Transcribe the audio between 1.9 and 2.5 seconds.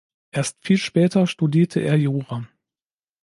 Jura.